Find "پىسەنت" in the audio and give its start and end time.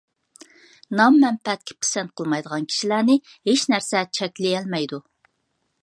1.83-2.13